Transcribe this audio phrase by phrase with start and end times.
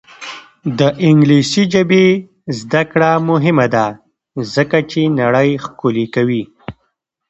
[0.79, 2.05] د انګلیسي ژبې
[2.59, 3.85] زده کړه مهمه ده
[4.53, 6.43] ځکه چې نړۍ ښکلې کوي.